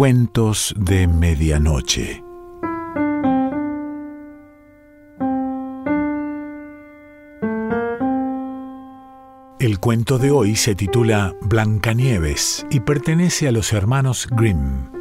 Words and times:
Cuentos 0.00 0.74
de 0.78 1.06
Medianoche. 1.06 2.24
El 9.58 9.78
cuento 9.78 10.16
de 10.16 10.30
hoy 10.30 10.56
se 10.56 10.74
titula 10.74 11.34
Blancanieves 11.42 12.64
y 12.70 12.80
pertenece 12.80 13.46
a 13.46 13.52
los 13.52 13.74
hermanos 13.74 14.26
Grimm. 14.30 14.99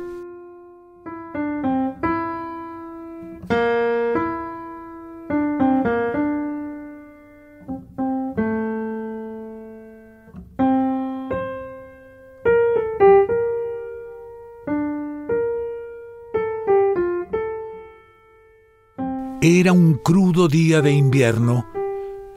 Era 19.59 19.73
un 19.73 19.95
crudo 19.95 20.47
día 20.47 20.81
de 20.81 20.93
invierno 20.93 21.67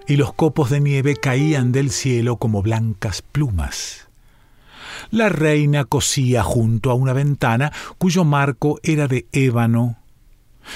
y 0.08 0.16
los 0.16 0.32
copos 0.34 0.70
de 0.70 0.80
nieve 0.80 1.14
caían 1.14 1.70
del 1.70 1.92
cielo 1.92 2.36
como 2.36 2.62
blancas 2.62 3.22
plumas. 3.22 4.08
La 5.12 5.28
reina 5.28 5.84
cosía 5.84 6.42
junto 6.42 6.90
a 6.90 6.94
una 6.94 7.12
ventana 7.12 7.72
cuyo 7.98 8.24
marco 8.24 8.80
era 8.82 9.06
de 9.06 9.28
ébano, 9.30 9.98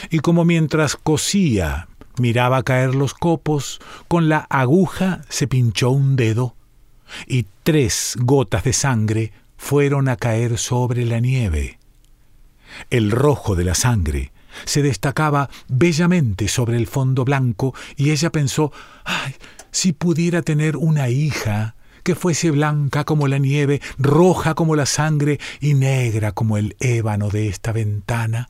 y 0.09 0.21
como 0.21 0.45
mientras 0.45 0.95
cosía 0.95 1.89
miraba 2.21 2.63
caer 2.63 2.95
los 2.95 3.13
copos, 3.13 3.81
con 4.07 4.29
la 4.29 4.47
aguja 4.49 5.23
se 5.29 5.49
pinchó 5.49 5.91
un 5.91 6.15
dedo, 6.15 6.55
y 7.27 7.47
tres 7.65 8.15
gotas 8.21 8.63
de 8.63 8.73
sangre 8.73 9.33
fueron 9.57 10.09
a 10.09 10.15
caer 10.15 10.59
sobre 10.59 11.07
la 11.07 11.19
nieve. 11.19 11.81
El 12.91 13.11
rojo 13.11 13.57
de 13.57 13.65
la 13.65 13.75
sangre 13.75 14.31
se 14.65 14.83
destacaba 14.83 15.49
bellamente 15.69 16.49
sobre 16.49 16.77
el 16.77 16.87
fondo 16.87 17.25
blanco 17.25 17.75
y 17.97 18.11
ella 18.11 18.31
pensó, 18.31 18.73
ay, 19.05 19.35
si 19.71 19.93
pudiera 19.93 20.43
tener 20.43 20.77
una 20.77 21.09
hija 21.09 21.75
que 22.03 22.15
fuese 22.15 22.51
blanca 22.51 23.05
como 23.05 23.27
la 23.27 23.39
nieve, 23.39 23.81
roja 23.99 24.55
como 24.55 24.77
la 24.77 24.87
sangre 24.87 25.41
y 25.61 25.75
negra 25.75 26.33
como 26.33 26.57
el 26.57 26.77
ébano 26.79 27.29
de 27.31 27.49
esta 27.49 27.73
ventana. 27.73 28.49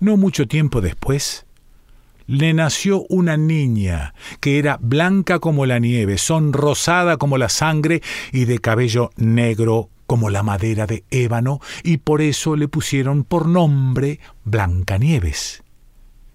No 0.00 0.18
mucho 0.18 0.46
tiempo 0.46 0.82
después, 0.82 1.46
le 2.26 2.52
nació 2.52 3.06
una 3.08 3.36
niña 3.36 4.14
que 4.40 4.58
era 4.58 4.78
blanca 4.80 5.38
como 5.38 5.64
la 5.64 5.78
nieve, 5.78 6.18
sonrosada 6.18 7.16
como 7.16 7.38
la 7.38 7.48
sangre 7.48 8.02
y 8.32 8.44
de 8.44 8.58
cabello 8.58 9.10
negro 9.16 9.88
como 10.06 10.30
la 10.30 10.42
madera 10.42 10.86
de 10.86 11.04
ébano, 11.10 11.60
y 11.82 11.98
por 11.98 12.22
eso 12.22 12.56
le 12.56 12.68
pusieron 12.68 13.24
por 13.24 13.46
nombre 13.46 14.20
Blancanieves. 14.44 15.62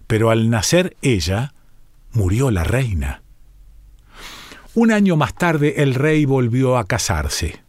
Pero 0.06 0.30
al 0.30 0.50
nacer 0.50 0.96
ella, 1.02 1.54
murió 2.12 2.50
la 2.50 2.64
reina. 2.64 3.22
Un 4.74 4.90
año 4.90 5.16
más 5.16 5.34
tarde 5.34 5.82
el 5.82 5.94
rey 5.94 6.24
volvió 6.24 6.76
a 6.76 6.86
casarse. 6.86 7.62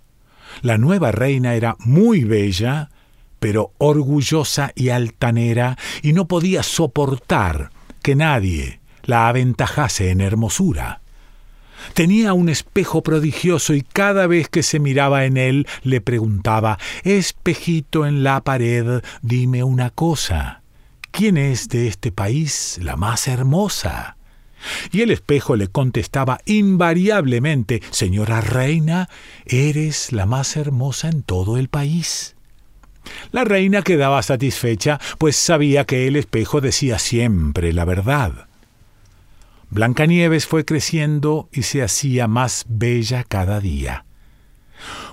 La 0.61 0.77
nueva 0.77 1.11
reina 1.11 1.55
era 1.55 1.75
muy 1.79 2.23
bella, 2.23 2.89
pero 3.39 3.73
orgullosa 3.77 4.71
y 4.75 4.89
altanera, 4.89 5.77
y 6.01 6.13
no 6.13 6.27
podía 6.27 6.63
soportar 6.63 7.71
que 8.01 8.15
nadie 8.15 8.79
la 9.03 9.27
aventajase 9.27 10.11
en 10.11 10.21
hermosura. 10.21 11.02
Tenía 11.94 12.34
un 12.34 12.50
espejo 12.50 13.03
prodigioso 13.03 13.73
y 13.73 13.81
cada 13.81 14.28
vez 14.28 14.50
que 14.50 14.64
se 14.64 14.80
miraba 14.80 15.26
en 15.26 15.38
él 15.38 15.67
le 15.84 16.02
preguntaba 16.02 16.80
Espejito 17.03 18.06
en 18.06 18.23
la 18.23 18.42
pared, 18.42 19.04
dime 19.21 19.64
una 19.64 19.89
cosa. 19.89 20.61
¿Quién 21.11 21.38
es 21.38 21.70
de 21.70 21.88
este 21.88 22.11
país 22.11 22.80
la 22.82 22.95
más 22.95 23.27
hermosa? 23.27 24.17
Y 24.92 25.02
el 25.02 25.11
espejo 25.11 25.55
le 25.55 25.67
contestaba 25.67 26.39
invariablemente 26.45 27.82
Señora 27.92 28.42
reina, 28.42 29.10
eres 29.45 30.11
la 30.11 30.26
más 30.26 30.55
hermosa 30.55 31.10
en 31.10 31.23
todo 31.23 31.58
el 31.58 31.67
país. 31.67 32.36
La 33.32 33.43
reina 33.43 33.82
quedaba 33.82 34.22
satisfecha, 34.23 34.99
pues 35.17 35.36
sabía 35.36 35.86
que 35.86 36.08
el 36.08 36.16
espejo 36.16 36.61
decía 36.61 36.99
siempre 36.99 37.73
la 37.73 37.86
verdad. 37.86 38.48
Blancanieves 39.73 40.45
fue 40.45 40.66
creciendo 40.66 41.50
y 41.52 41.64
se 41.64 41.82
hacía 41.82 42.28
más 42.28 42.66
bella 42.70 43.23
cada 43.23 43.60
día. 43.60 44.06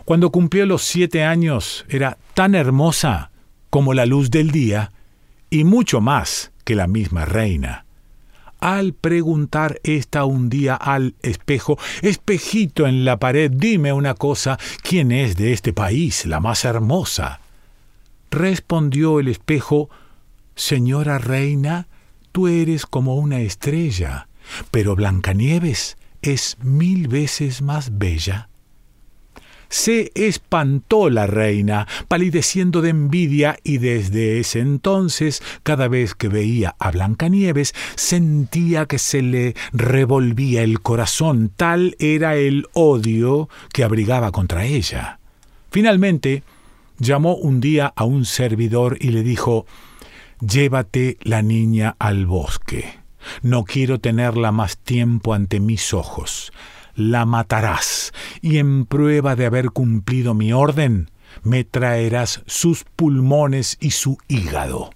Cuando 0.04 0.31
cumplió 0.31 0.66
los 0.66 0.82
siete 0.82 1.25
años 1.25 1.87
era 1.88 2.19
tan 2.34 2.54
hermosa 2.54 3.31
como 3.71 3.94
la 3.94 4.04
luz 4.04 4.31
del 4.31 4.50
día 4.50 4.93
y 5.48 5.65
mucho 5.65 6.03
más 6.03 6.53
que 6.65 6.75
la 6.75 6.87
misma 6.87 7.25
reina. 7.25 7.87
Al 8.59 8.93
preguntar 8.93 9.81
esta 9.82 10.26
un 10.26 10.50
día 10.50 10.75
al 10.75 11.15
espejo, 11.22 11.78
espejito 12.03 12.87
en 12.87 13.06
la 13.06 13.19
pared, 13.19 13.50
dime 13.50 13.94
una 13.94 14.12
cosa, 14.12 14.59
¿quién 14.82 15.10
es 15.10 15.37
de 15.37 15.54
este 15.54 15.72
país 15.72 16.27
la 16.27 16.38
más 16.38 16.66
hermosa? 16.66 17.41
Respondió 18.31 19.21
el 19.21 19.28
espejo, 19.28 19.88
Señora 20.54 21.16
reina, 21.16 21.88
tú 22.31 22.47
eres 22.47 22.84
como 22.84 23.15
una 23.16 23.41
estrella 23.41 24.27
pero 24.70 24.96
Blancanieves 24.96 25.96
es 26.22 26.56
mil 26.62 27.08
veces 27.08 27.62
más 27.62 27.98
bella. 27.98 28.48
Se 29.70 30.10
espantó 30.16 31.10
la 31.10 31.28
reina, 31.28 31.86
palideciendo 32.08 32.82
de 32.82 32.90
envidia, 32.90 33.56
y 33.62 33.78
desde 33.78 34.40
ese 34.40 34.58
entonces, 34.58 35.42
cada 35.62 35.86
vez 35.86 36.16
que 36.16 36.28
veía 36.28 36.74
a 36.80 36.90
Blancanieves, 36.90 37.72
sentía 37.94 38.86
que 38.86 38.98
se 38.98 39.22
le 39.22 39.54
revolvía 39.72 40.62
el 40.62 40.80
corazón, 40.80 41.52
tal 41.56 41.94
era 42.00 42.34
el 42.34 42.66
odio 42.72 43.48
que 43.72 43.84
abrigaba 43.84 44.32
contra 44.32 44.64
ella. 44.64 45.20
Finalmente, 45.70 46.42
llamó 46.98 47.36
un 47.36 47.60
día 47.60 47.92
a 47.94 48.04
un 48.04 48.24
servidor 48.24 48.98
y 49.00 49.10
le 49.10 49.22
dijo 49.22 49.66
Llévate 50.40 51.16
la 51.22 51.42
niña 51.42 51.94
al 51.98 52.26
bosque. 52.26 52.99
No 53.42 53.64
quiero 53.64 54.00
tenerla 54.00 54.53
más 54.53 54.78
tiempo 54.78 55.34
ante 55.34 55.60
mis 55.60 55.94
ojos. 55.94 56.53
La 56.94 57.25
matarás, 57.26 58.12
y 58.42 58.58
en 58.58 58.86
prueba 58.86 59.36
de 59.36 59.47
haber 59.47 59.70
cumplido 59.70 60.34
mi 60.34 60.53
orden, 60.53 61.10
me 61.42 61.64
traerás 61.64 62.42
sus 62.47 62.84
pulmones 62.97 63.76
y 63.80 63.92
su 63.92 64.19
hígado. 64.28 64.91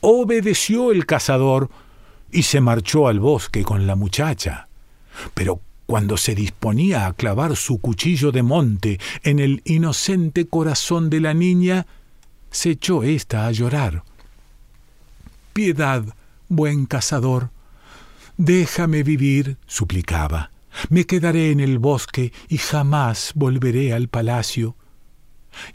Obedeció 0.00 0.92
el 0.92 1.06
cazador 1.06 1.70
y 2.30 2.42
se 2.42 2.60
marchó 2.60 3.08
al 3.08 3.20
bosque 3.20 3.62
con 3.62 3.86
la 3.86 3.96
muchacha. 3.96 4.68
Pero 5.34 5.60
cuando 5.86 6.16
se 6.16 6.34
disponía 6.34 7.06
a 7.06 7.12
clavar 7.14 7.56
su 7.56 7.80
cuchillo 7.80 8.32
de 8.32 8.42
monte 8.42 9.00
en 9.22 9.38
el 9.38 9.62
inocente 9.64 10.46
corazón 10.46 11.10
de 11.10 11.20
la 11.20 11.32
niña, 11.32 11.86
se 12.50 12.70
echó 12.70 13.02
ésta 13.02 13.46
a 13.46 13.52
llorar. 13.52 14.02
Piedad, 15.52 16.04
Buen 16.48 16.86
cazador, 16.86 17.50
déjame 18.36 19.02
vivir, 19.02 19.58
suplicaba. 19.66 20.50
Me 20.90 21.04
quedaré 21.04 21.50
en 21.50 21.60
el 21.60 21.78
bosque 21.78 22.32
y 22.48 22.58
jamás 22.58 23.32
volveré 23.34 23.92
al 23.92 24.08
palacio. 24.08 24.76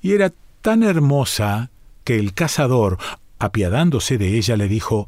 Y 0.02 0.14
era 0.14 0.32
tan 0.62 0.84
hermosa 0.84 1.72
que 2.04 2.18
el 2.18 2.34
cazador, 2.34 2.98
apiadándose 3.40 4.18
de 4.18 4.38
ella, 4.38 4.56
le 4.56 4.68
dijo 4.68 5.08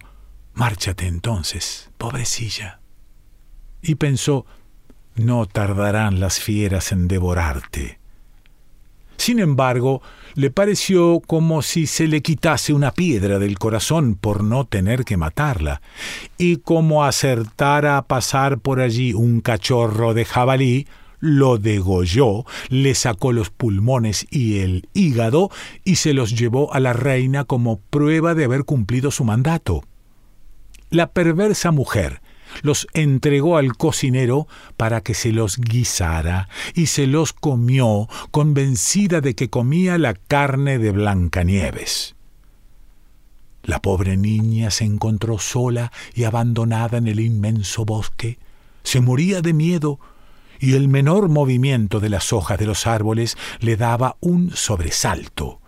Márchate 0.53 1.07
entonces, 1.07 1.89
pobrecilla. 1.97 2.79
Y 3.81 3.95
pensó 3.95 4.45
No 5.15 5.45
tardarán 5.45 6.19
las 6.19 6.39
fieras 6.39 6.91
en 6.91 7.07
devorarte. 7.07 8.02
Sin 9.17 9.39
embargo, 9.39 10.01
le 10.35 10.49
pareció 10.49 11.21
como 11.25 11.61
si 11.61 11.87
se 11.87 12.07
le 12.07 12.21
quitase 12.21 12.73
una 12.73 12.91
piedra 12.91 13.39
del 13.39 13.59
corazón 13.59 14.15
por 14.15 14.43
no 14.43 14.65
tener 14.65 15.05
que 15.05 15.17
matarla, 15.17 15.81
y 16.37 16.57
como 16.57 17.03
acertara 17.03 17.97
a 17.97 18.07
pasar 18.07 18.59
por 18.59 18.79
allí 18.79 19.13
un 19.13 19.41
cachorro 19.41 20.13
de 20.13 20.25
jabalí, 20.25 20.87
lo 21.19 21.57
degolló, 21.57 22.43
le 22.67 22.95
sacó 22.95 23.31
los 23.31 23.49
pulmones 23.49 24.27
y 24.29 24.59
el 24.59 24.89
hígado 24.93 25.51
y 25.85 25.95
se 25.95 26.13
los 26.13 26.37
llevó 26.37 26.73
a 26.73 26.81
la 26.81 26.91
reina 26.91 27.45
como 27.45 27.79
prueba 27.79 28.35
de 28.35 28.43
haber 28.43 28.65
cumplido 28.65 29.09
su 29.09 29.23
mandato. 29.23 29.85
La 30.89 31.11
perversa 31.13 31.71
mujer, 31.71 32.21
los 32.61 32.87
entregó 32.93 33.57
al 33.57 33.75
cocinero 33.75 34.47
para 34.77 35.01
que 35.01 35.13
se 35.13 35.31
los 35.31 35.57
guisara, 35.57 36.49
y 36.73 36.87
se 36.87 37.07
los 37.07 37.33
comió, 37.33 38.07
convencida 38.31 39.21
de 39.21 39.35
que 39.35 39.49
comía 39.49 39.97
la 39.97 40.13
carne 40.13 40.77
de 40.77 40.91
Blancanieves. 40.91 42.15
La 43.63 43.81
pobre 43.81 44.17
niña 44.17 44.71
se 44.71 44.83
encontró 44.83 45.39
sola 45.39 45.91
y 46.13 46.25
abandonada 46.25 46.97
en 46.97 47.07
el 47.07 47.19
inmenso 47.21 47.85
bosque. 47.85 48.37
Se 48.83 48.99
moría 48.99 49.41
de 49.41 49.53
miedo, 49.53 49.99
y 50.59 50.73
el 50.73 50.87
menor 50.87 51.29
movimiento 51.29 51.99
de 51.99 52.09
las 52.09 52.33
hojas 52.33 52.57
de 52.57 52.65
los 52.65 52.87
árboles 52.87 53.37
le 53.59 53.77
daba 53.77 54.17
un 54.19 54.51
sobresalto. 54.51 55.59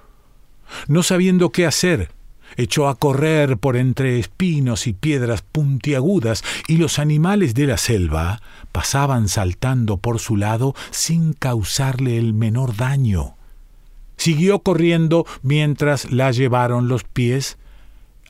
No 0.88 1.04
sabiendo 1.04 1.52
qué 1.52 1.66
hacer, 1.66 2.12
echó 2.58 2.88
a 2.88 2.96
correr 2.96 3.58
por 3.58 3.78
entre 3.78 4.20
espinos 4.20 4.88
y 4.88 4.94
piedras 4.94 5.42
puntiagudas, 5.42 6.44
y 6.68 6.78
los 6.78 7.00
animales 7.00 7.54
de 7.54 7.68
la 7.68 7.78
selva 7.78 8.42
pasaban 8.72 9.28
saltando 9.28 9.98
por 9.98 10.20
su 10.20 10.38
lado 10.38 10.76
sin 10.92 11.34
causarle 11.34 12.18
el 12.18 12.34
menor 12.34 12.76
daño. 12.76 13.36
Siguió 14.18 14.60
corriendo 14.60 15.26
mientras 15.42 16.12
la 16.12 16.32
llevaron 16.32 16.88
los 16.88 17.04
pies 17.04 17.58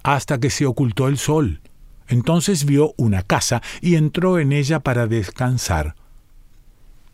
hasta 0.03 0.39
que 0.39 0.49
se 0.49 0.65
ocultó 0.65 1.07
el 1.07 1.17
sol. 1.17 1.61
Entonces 2.07 2.65
vio 2.65 2.93
una 2.97 3.23
casa 3.23 3.61
y 3.81 3.95
entró 3.95 4.39
en 4.39 4.51
ella 4.51 4.79
para 4.79 5.07
descansar. 5.07 5.95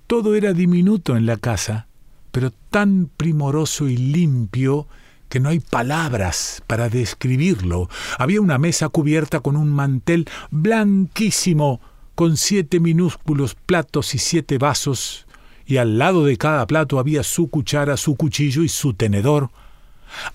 Todo 0.07 0.35
era 0.35 0.51
diminuto 0.51 1.15
en 1.15 1.25
la 1.25 1.37
casa, 1.37 1.87
pero 2.31 2.51
tan 2.69 3.09
primoroso 3.15 3.87
y 3.87 3.95
limpio 3.95 4.87
que 5.31 5.39
no 5.39 5.47
hay 5.47 5.61
palabras 5.61 6.61
para 6.67 6.89
describirlo. 6.89 7.89
Había 8.19 8.41
una 8.41 8.57
mesa 8.57 8.89
cubierta 8.89 9.39
con 9.39 9.55
un 9.55 9.69
mantel 9.71 10.27
blanquísimo, 10.51 11.79
con 12.15 12.35
siete 12.35 12.81
minúsculos 12.81 13.55
platos 13.55 14.13
y 14.13 14.17
siete 14.17 14.57
vasos, 14.57 15.25
y 15.65 15.77
al 15.77 15.97
lado 15.97 16.25
de 16.25 16.35
cada 16.37 16.67
plato 16.67 16.99
había 16.99 17.23
su 17.23 17.49
cuchara, 17.49 17.95
su 17.95 18.17
cuchillo 18.17 18.61
y 18.61 18.67
su 18.67 18.93
tenedor. 18.93 19.51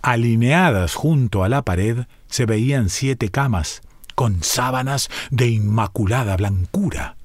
Alineadas 0.01 0.95
junto 0.95 1.45
a 1.45 1.51
la 1.51 1.61
pared 1.61 2.07
se 2.29 2.47
veían 2.47 2.89
siete 2.89 3.29
camas, 3.29 3.83
con 4.15 4.43
sábanas 4.43 5.11
de 5.31 5.49
inmaculada 5.49 6.39
blancura. 6.39 7.17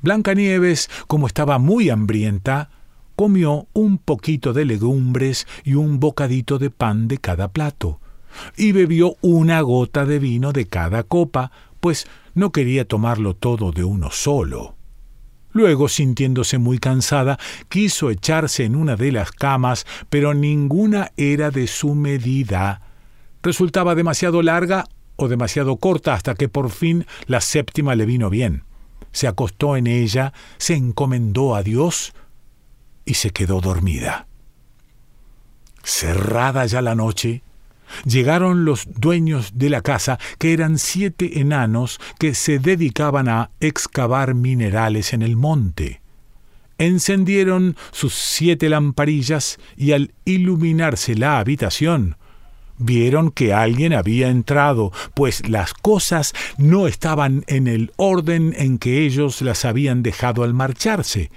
Blancanieves, 0.00 0.88
como 1.06 1.26
estaba 1.26 1.58
muy 1.58 1.90
hambrienta, 1.90 2.70
comió 3.16 3.68
un 3.72 3.98
poquito 3.98 4.52
de 4.52 4.64
legumbres 4.64 5.46
y 5.64 5.74
un 5.74 6.00
bocadito 6.00 6.58
de 6.58 6.70
pan 6.70 7.08
de 7.08 7.18
cada 7.18 7.48
plato, 7.48 8.00
y 8.56 8.72
bebió 8.72 9.16
una 9.20 9.60
gota 9.60 10.04
de 10.04 10.18
vino 10.18 10.52
de 10.52 10.66
cada 10.66 11.02
copa, 11.02 11.52
pues 11.80 12.06
no 12.34 12.52
quería 12.52 12.86
tomarlo 12.86 13.34
todo 13.34 13.72
de 13.72 13.84
uno 13.84 14.10
solo. 14.10 14.76
Luego, 15.52 15.88
sintiéndose 15.88 16.58
muy 16.58 16.78
cansada, 16.78 17.38
quiso 17.68 18.10
echarse 18.10 18.64
en 18.64 18.74
una 18.74 18.96
de 18.96 19.12
las 19.12 19.32
camas, 19.32 19.86
pero 20.08 20.32
ninguna 20.32 21.12
era 21.16 21.50
de 21.50 21.66
su 21.66 21.94
medida. 21.94 22.80
Resultaba 23.42 23.94
demasiado 23.94 24.40
larga 24.40 24.86
o 25.16 25.28
demasiado 25.28 25.76
corta 25.76 26.14
hasta 26.14 26.34
que 26.34 26.48
por 26.48 26.70
fin 26.70 27.06
la 27.26 27.40
séptima 27.40 27.94
le 27.94 28.06
vino 28.06 28.30
bien. 28.30 28.64
Se 29.12 29.28
acostó 29.28 29.76
en 29.76 29.86
ella, 29.86 30.32
se 30.56 30.74
encomendó 30.74 31.54
a 31.54 31.62
Dios, 31.62 32.14
y 33.04 33.14
se 33.14 33.30
quedó 33.30 33.60
dormida. 33.60 34.26
Cerrada 35.82 36.66
ya 36.66 36.80
la 36.82 36.94
noche, 36.94 37.42
llegaron 38.04 38.64
los 38.64 38.86
dueños 38.94 39.52
de 39.54 39.70
la 39.70 39.80
casa, 39.80 40.18
que 40.38 40.52
eran 40.52 40.78
siete 40.78 41.40
enanos 41.40 42.00
que 42.18 42.34
se 42.34 42.58
dedicaban 42.58 43.28
a 43.28 43.50
excavar 43.60 44.34
minerales 44.34 45.12
en 45.12 45.22
el 45.22 45.36
monte. 45.36 46.00
Encendieron 46.78 47.76
sus 47.90 48.14
siete 48.14 48.68
lamparillas 48.68 49.58
y 49.76 49.92
al 49.92 50.12
iluminarse 50.24 51.14
la 51.14 51.38
habitación, 51.38 52.16
vieron 52.78 53.30
que 53.30 53.52
alguien 53.52 53.92
había 53.92 54.28
entrado, 54.28 54.92
pues 55.14 55.48
las 55.48 55.74
cosas 55.74 56.32
no 56.58 56.86
estaban 56.86 57.44
en 57.46 57.68
el 57.68 57.92
orden 57.96 58.54
en 58.56 58.78
que 58.78 59.04
ellos 59.04 59.42
las 59.42 59.64
habían 59.64 60.02
dejado 60.02 60.42
al 60.42 60.54
marcharse. 60.54 61.30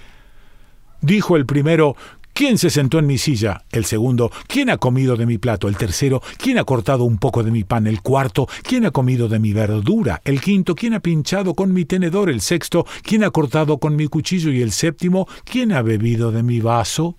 Dijo 1.00 1.36
el 1.36 1.46
primero, 1.46 1.96
¿Quién 2.36 2.58
se 2.58 2.68
sentó 2.68 2.98
en 2.98 3.06
mi 3.06 3.16
silla? 3.16 3.62
El 3.72 3.86
segundo, 3.86 4.30
¿quién 4.46 4.68
ha 4.68 4.76
comido 4.76 5.16
de 5.16 5.24
mi 5.24 5.38
plato? 5.38 5.68
El 5.68 5.78
tercero, 5.78 6.20
¿quién 6.36 6.58
ha 6.58 6.64
cortado 6.64 7.04
un 7.04 7.16
poco 7.16 7.42
de 7.42 7.50
mi 7.50 7.64
pan? 7.64 7.86
El 7.86 8.02
cuarto, 8.02 8.46
¿quién 8.62 8.84
ha 8.84 8.90
comido 8.90 9.26
de 9.26 9.38
mi 9.38 9.54
verdura? 9.54 10.20
El 10.22 10.42
quinto, 10.42 10.74
¿quién 10.74 10.92
ha 10.92 11.00
pinchado 11.00 11.54
con 11.54 11.72
mi 11.72 11.86
tenedor? 11.86 12.28
El 12.28 12.42
sexto, 12.42 12.84
¿quién 13.02 13.24
ha 13.24 13.30
cortado 13.30 13.78
con 13.78 13.96
mi 13.96 14.06
cuchillo? 14.08 14.52
Y 14.52 14.60
el 14.60 14.72
séptimo, 14.72 15.26
¿quién 15.46 15.72
ha 15.72 15.80
bebido 15.80 16.30
de 16.30 16.42
mi 16.42 16.60
vaso? 16.60 17.16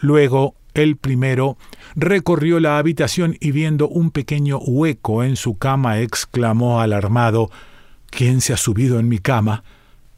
Luego, 0.00 0.54
el 0.74 0.96
primero 0.96 1.58
recorrió 1.96 2.60
la 2.60 2.78
habitación 2.78 3.36
y 3.40 3.50
viendo 3.50 3.88
un 3.88 4.12
pequeño 4.12 4.58
hueco 4.58 5.24
en 5.24 5.34
su 5.34 5.58
cama 5.58 5.98
exclamó 5.98 6.80
alarmado 6.80 7.50
¿Quién 8.10 8.40
se 8.40 8.52
ha 8.52 8.56
subido 8.56 9.00
en 9.00 9.08
mi 9.08 9.18
cama? 9.18 9.64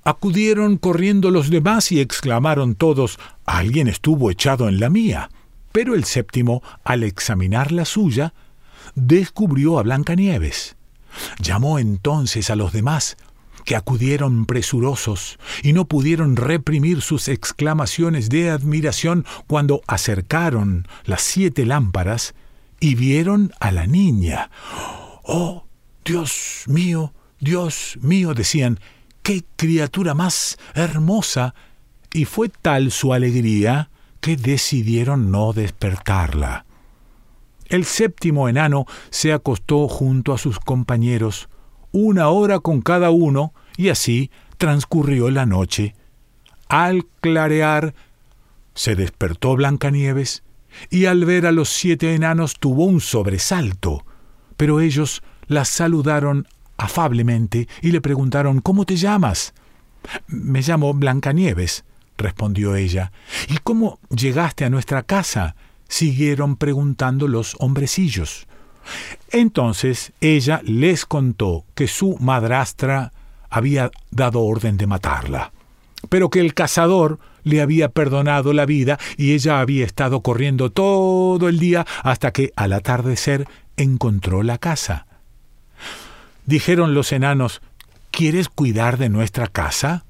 Acudieron 0.04 0.78
corriendo 0.78 1.30
los 1.30 1.50
demás 1.50 1.92
y 1.92 2.00
exclamaron 2.00 2.74
todos 2.74 3.18
Alguien 3.44 3.88
estuvo 3.88 4.30
echado 4.30 4.68
en 4.68 4.80
la 4.80 4.90
mía. 4.90 5.30
Pero 5.72 5.94
el 5.94 6.04
séptimo, 6.04 6.62
al 6.84 7.02
examinar 7.02 7.72
la 7.72 7.84
suya, 7.84 8.34
descubrió 8.94 9.78
a 9.78 9.82
Blancanieves. 9.82 10.76
Llamó 11.40 11.78
entonces 11.78 12.50
a 12.50 12.56
los 12.56 12.72
demás, 12.72 13.16
que 13.64 13.76
acudieron 13.76 14.46
presurosos 14.46 15.38
y 15.62 15.72
no 15.72 15.86
pudieron 15.86 16.36
reprimir 16.36 17.00
sus 17.00 17.28
exclamaciones 17.28 18.28
de 18.28 18.50
admiración 18.50 19.24
cuando 19.46 19.82
acercaron 19.86 20.88
las 21.04 21.22
siete 21.22 21.64
lámparas 21.64 22.34
y 22.80 22.94
vieron 22.96 23.52
a 23.60 23.70
la 23.70 23.86
niña. 23.86 24.50
¡Oh, 25.22 25.66
Dios 26.04 26.64
mío, 26.66 27.12
Dios 27.38 27.98
mío! 28.00 28.34
decían, 28.34 28.80
¡Qué 29.22 29.44
criatura 29.56 30.14
más 30.14 30.58
hermosa! 30.74 31.54
Y 32.12 32.24
fue 32.24 32.48
tal 32.48 32.90
su 32.90 33.12
alegría 33.12 33.90
que 34.20 34.36
decidieron 34.36 35.30
no 35.30 35.52
despertarla. 35.52 36.66
El 37.66 37.84
séptimo 37.84 38.48
enano 38.48 38.86
se 39.10 39.32
acostó 39.32 39.88
junto 39.88 40.32
a 40.32 40.38
sus 40.38 40.58
compañeros, 40.58 41.48
una 41.90 42.28
hora 42.28 42.58
con 42.58 42.82
cada 42.82 43.10
uno, 43.10 43.54
y 43.76 43.88
así 43.88 44.30
transcurrió 44.58 45.30
la 45.30 45.46
noche. 45.46 45.94
Al 46.68 47.06
clarear, 47.20 47.94
se 48.74 48.94
despertó 48.94 49.56
Blancanieves, 49.56 50.42
y 50.90 51.06
al 51.06 51.24
ver 51.24 51.46
a 51.46 51.52
los 51.52 51.68
siete 51.68 52.14
enanos 52.14 52.54
tuvo 52.58 52.84
un 52.84 53.00
sobresalto, 53.00 54.04
pero 54.56 54.80
ellos 54.80 55.22
la 55.46 55.64
saludaron 55.64 56.46
afablemente 56.76 57.68
y 57.80 57.92
le 57.92 58.00
preguntaron 58.00 58.60
¿Cómo 58.60 58.84
te 58.84 58.96
llamas? 58.96 59.54
Me 60.26 60.62
llamo 60.62 60.92
Blancanieves, 60.94 61.84
respondió 62.18 62.74
ella. 62.76 63.12
¿Y 63.48 63.58
cómo 63.58 63.98
llegaste 64.10 64.64
a 64.64 64.70
nuestra 64.70 65.02
casa? 65.02 65.54
siguieron 65.88 66.56
preguntando 66.56 67.28
los 67.28 67.54
hombrecillos. 67.58 68.46
Entonces 69.30 70.12
ella 70.20 70.62
les 70.64 71.04
contó 71.04 71.64
que 71.74 71.86
su 71.86 72.16
madrastra 72.18 73.12
había 73.50 73.90
dado 74.10 74.40
orden 74.40 74.78
de 74.78 74.86
matarla, 74.86 75.52
pero 76.08 76.30
que 76.30 76.40
el 76.40 76.54
cazador 76.54 77.18
le 77.44 77.60
había 77.60 77.90
perdonado 77.90 78.52
la 78.52 78.64
vida 78.64 78.98
y 79.18 79.34
ella 79.34 79.60
había 79.60 79.84
estado 79.84 80.22
corriendo 80.22 80.70
todo 80.70 81.48
el 81.48 81.58
día 81.58 81.86
hasta 82.02 82.32
que 82.32 82.52
al 82.56 82.72
atardecer 82.72 83.46
encontró 83.76 84.42
la 84.42 84.58
casa. 84.58 85.06
Dijeron 86.46 86.94
los 86.94 87.12
enanos, 87.12 87.62
¿quieres 88.10 88.48
cuidar 88.48 88.98
de 88.98 89.08
nuestra 89.08 89.46
casa? 89.46 90.04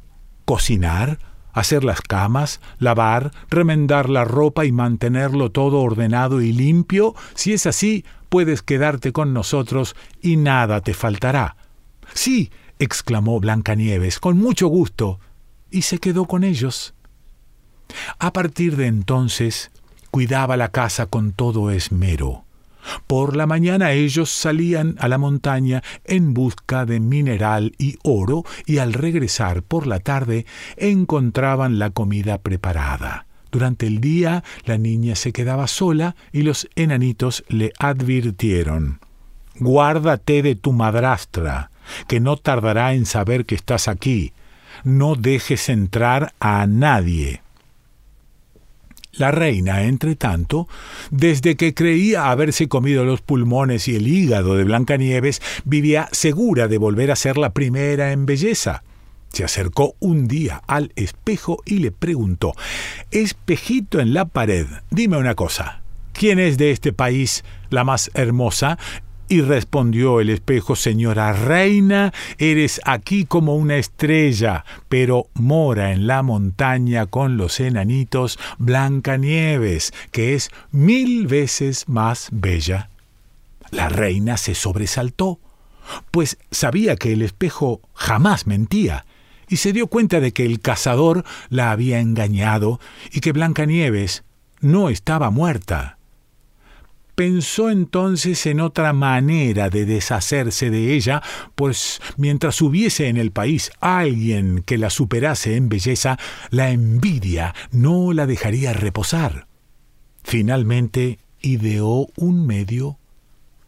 ¿Cocinar? 0.45 1.19
hacer 1.53 1.85
las 1.85 2.01
camas, 2.01 2.61
lavar, 2.79 3.31
remendar 3.51 4.09
la 4.09 4.25
ropa 4.25 4.65
y 4.65 4.73
mantenerlo 4.73 5.51
todo 5.51 5.81
ordenado 5.81 6.41
y 6.41 6.53
limpio, 6.53 7.15
si 7.35 7.53
es 7.53 7.67
así, 7.67 8.05
puedes 8.29 8.63
quedarte 8.63 9.13
con 9.13 9.35
nosotros 9.35 9.95
y 10.21 10.37
nada 10.37 10.81
te 10.81 10.95
faltará. 10.95 11.57
Sí, 12.15 12.51
exclamó 12.79 13.39
Blancanieves, 13.41 14.19
con 14.19 14.39
mucho 14.39 14.69
gusto, 14.69 15.21
y 15.71 15.83
se 15.83 15.99
quedó 15.99 16.27
con 16.27 16.45
ellos. 16.45 16.95
A 18.19 18.33
partir 18.33 18.77
de 18.77 18.87
entonces, 18.87 19.71
cuidaba 20.11 20.57
la 20.57 20.69
casa 20.69 21.07
con 21.07 21.33
todo 21.33 21.71
esmero. 21.71 22.42
Por 23.07 23.37
la 23.37 23.47
mañana 23.47 23.93
ellos 23.93 24.31
salían 24.31 24.97
a 24.99 25.09
la 25.09 25.19
montaña 25.19 25.83
en 26.05 26.35
busca 26.35 26.85
de 26.85 27.01
mineral 27.01 27.75
y 27.79 27.99
oro 28.03 28.45
y 28.67 28.79
al 28.79 28.93
regresar 28.93 29.63
por 29.63 29.87
la 29.87 30.01
tarde 30.01 30.47
encontraban 30.77 31.79
la 31.79 31.91
comida 31.91 32.39
preparada. 32.39 33.27
Durante 33.51 33.87
el 33.87 34.01
día 34.01 34.43
la 34.65 34.79
niña 34.79 35.15
se 35.15 35.33
quedaba 35.33 35.67
sola 35.67 36.17
y 36.33 36.43
los 36.43 36.69
enanitos 36.75 37.45
le 37.49 37.73
advirtieron 37.79 39.01
Guárdate 39.57 40.43
de 40.43 40.55
tu 40.55 40.73
madrastra, 40.73 41.71
que 42.09 42.21
no 42.21 42.37
tardará 42.37 42.95
en 42.95 43.07
saber 43.07 43.45
que 43.45 43.55
estás 43.55 43.87
aquí. 43.87 44.33
No 44.83 45.15
dejes 45.15 45.69
entrar 45.69 46.33
a 46.41 46.67
nadie. 46.67 47.42
La 49.13 49.31
reina, 49.31 49.85
entre 49.85 50.17
tanto, 50.17 50.69
desde 51.11 51.57
que 51.57 51.75
creía 51.75 52.31
haberse 52.31 52.69
comido 52.69 53.05
los 53.05 53.21
pulmones 53.21 53.87
y 53.89 53.97
el 53.97 54.09
hígado 54.09 54.57
de 54.57 54.65
Blancanieves, 54.65 55.43
vivía 55.65 56.09
segura 56.13 56.67
de 56.69 56.79
volver 56.79 57.11
a 57.11 57.17
ser 57.17 57.37
la 57.37 57.53
primera 57.53 58.13
en 58.13 58.27
belleza. 58.27 58.83
Se 59.33 59.45
acercó 59.45 59.95
un 60.01 60.29
día 60.29 60.63
al 60.67 60.93
espejo 60.97 61.63
y 61.65 61.79
le 61.79 61.91
preguntó 61.91 62.53
Espejito 63.11 64.01
en 64.01 64.15
la 64.15 64.27
pared, 64.27 64.67
dime 64.91 65.17
una 65.17 65.35
cosa. 65.35 65.83
¿quién 66.13 66.39
es 66.39 66.59
de 66.59 66.71
este 66.71 66.93
país 66.93 67.45
la 67.71 67.85
más 67.85 68.11
hermosa? 68.15 68.79
Y 69.33 69.41
respondió 69.41 70.21
el 70.21 70.29
espejo, 70.29 70.77
Señora 70.77 71.33
reina, 71.33 72.13
eres 72.37 72.83
aquí 72.85 73.25
como 73.25 73.57
una 73.57 73.77
estrella, 73.77 74.67
pero 74.91 75.29
mora 75.33 75.93
en 75.93 76.07
la 76.07 76.23
montaña 76.23 77.07
con 77.07 77.39
los 77.39 77.59
enanitos 77.59 78.39
Blancanieves, 78.59 79.95
que 80.11 80.35
es 80.35 80.51
mil 80.71 81.27
veces 81.29 81.89
más 81.89 82.29
bella. 82.31 82.91
La 83.71 83.89
reina 83.89 84.37
se 84.37 84.55
sobresaltó, 84.55 85.41
pues 86.11 86.37
sabía 86.51 86.97
que 86.97 87.15
el 87.15 87.23
espejo 87.23 87.81
jamás 87.95 88.47
mentía, 88.47 89.07
y 89.49 89.57
se 89.57 89.73
dio 89.73 89.87
cuenta 89.87 90.21
de 90.21 90.33
que 90.33 90.45
el 90.45 90.61
cazador 90.61 91.25
la 91.49 91.71
había 91.71 92.01
engañado 92.01 92.81
y 93.11 93.21
que 93.21 93.33
Blancanieves 93.33 94.25
no 94.61 94.91
estaba 94.91 95.31
muerta. 95.31 95.97
Pensó 97.15 97.71
entonces 97.71 98.47
en 98.47 98.61
otra 98.61 98.93
manera 98.93 99.69
de 99.69 99.85
deshacerse 99.85 100.71
de 100.71 100.95
ella, 100.95 101.23
pues 101.55 102.01
mientras 102.17 102.63
hubiese 102.63 103.09
en 103.09 103.19
el 103.19 103.33
país 103.33 103.71
alguien 103.81 104.63
que 104.65 104.79
la 104.79 104.89
superase 104.89 105.57
en 105.57 105.69
belleza, 105.69 106.19
la 106.51 106.71
envidia 106.71 107.55
no 107.71 108.13
la 108.13 108.27
dejaría 108.27 108.73
reposar. 108.73 109.47
Finalmente 110.25 111.19
ideó 111.43 112.07
un 112.17 112.47
medio, 112.47 112.99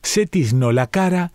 se 0.02 0.26
tiznó 0.26 0.72
la 0.72 0.86
cara 0.86 1.32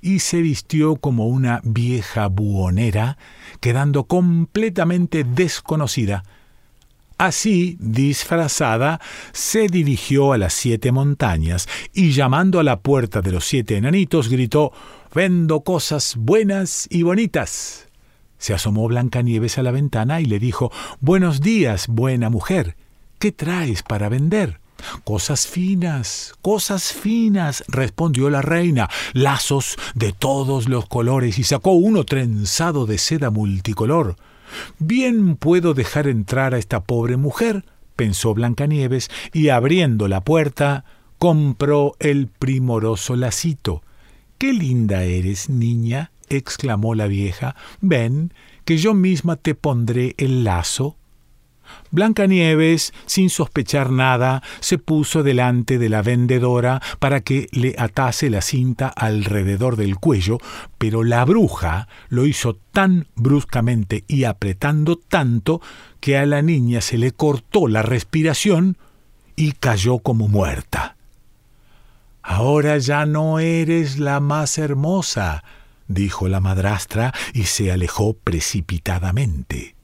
y 0.00 0.18
se 0.18 0.42
vistió 0.42 0.96
como 0.96 1.28
una 1.28 1.60
vieja 1.62 2.26
buhonera, 2.26 3.18
quedando 3.60 4.04
completamente 4.04 5.22
desconocida, 5.22 6.24
Así, 7.18 7.76
disfrazada, 7.80 9.00
se 9.32 9.68
dirigió 9.68 10.32
a 10.32 10.38
las 10.38 10.52
siete 10.52 10.92
montañas 10.92 11.68
y 11.92 12.12
llamando 12.12 12.58
a 12.58 12.64
la 12.64 12.80
puerta 12.80 13.20
de 13.20 13.32
los 13.32 13.44
siete 13.44 13.76
enanitos 13.76 14.28
gritó 14.28 14.72
Vendo 15.14 15.60
cosas 15.60 16.16
buenas 16.16 16.86
y 16.90 17.02
bonitas. 17.02 17.88
Se 18.38 18.54
asomó 18.54 18.88
Blancanieves 18.88 19.58
a 19.58 19.62
la 19.62 19.70
ventana 19.70 20.20
y 20.20 20.24
le 20.24 20.38
dijo 20.38 20.72
Buenos 21.00 21.40
días, 21.40 21.86
buena 21.86 22.30
mujer. 22.30 22.76
¿Qué 23.18 23.30
traes 23.30 23.82
para 23.82 24.08
vender? 24.08 24.58
Cosas 25.04 25.46
finas, 25.46 26.34
cosas 26.42 26.92
finas, 26.92 27.62
respondió 27.68 28.30
la 28.30 28.42
reina, 28.42 28.88
lazos 29.12 29.76
de 29.94 30.12
todos 30.12 30.68
los 30.68 30.88
colores, 30.88 31.38
y 31.38 31.44
sacó 31.44 31.72
uno 31.72 32.04
trenzado 32.04 32.86
de 32.86 32.98
seda 32.98 33.30
multicolor. 33.30 34.16
Bien 34.78 35.36
puedo 35.36 35.74
dejar 35.74 36.06
entrar 36.06 36.54
a 36.54 36.58
esta 36.58 36.84
pobre 36.84 37.16
mujer, 37.16 37.64
pensó 37.96 38.34
Blancanieves, 38.34 39.10
y 39.32 39.48
abriendo 39.48 40.08
la 40.08 40.22
puerta, 40.22 40.84
compró 41.18 41.94
el 42.00 42.26
primoroso 42.26 43.16
lacito. 43.16 43.82
Qué 44.38 44.52
linda 44.52 45.04
eres, 45.04 45.48
niña, 45.48 46.10
exclamó 46.28 46.94
la 46.94 47.06
vieja. 47.06 47.54
Ven, 47.80 48.32
que 48.64 48.76
yo 48.76 48.94
misma 48.94 49.36
te 49.36 49.54
pondré 49.54 50.14
el 50.18 50.44
lazo. 50.44 50.96
Blancanieves, 51.90 52.94
sin 53.06 53.28
sospechar 53.28 53.90
nada, 53.90 54.42
se 54.60 54.78
puso 54.78 55.22
delante 55.22 55.78
de 55.78 55.88
la 55.88 56.02
vendedora 56.02 56.80
para 56.98 57.20
que 57.20 57.48
le 57.52 57.74
atase 57.78 58.30
la 58.30 58.40
cinta 58.40 58.88
alrededor 58.88 59.76
del 59.76 59.96
cuello, 59.96 60.38
pero 60.78 61.04
la 61.04 61.24
bruja 61.24 61.88
lo 62.08 62.26
hizo 62.26 62.56
tan 62.72 63.06
bruscamente 63.14 64.04
y 64.08 64.24
apretando 64.24 64.96
tanto 64.96 65.60
que 66.00 66.16
a 66.16 66.26
la 66.26 66.42
niña 66.42 66.80
se 66.80 66.98
le 66.98 67.12
cortó 67.12 67.68
la 67.68 67.82
respiración 67.82 68.78
y 69.36 69.52
cayó 69.52 69.98
como 69.98 70.28
muerta. 70.28 70.96
Ahora 72.22 72.78
ya 72.78 73.04
no 73.04 73.38
eres 73.40 73.98
la 73.98 74.20
más 74.20 74.56
hermosa, 74.58 75.42
dijo 75.88 76.28
la 76.28 76.40
madrastra 76.40 77.12
y 77.34 77.44
se 77.44 77.72
alejó 77.72 78.14
precipitadamente. 78.14 79.74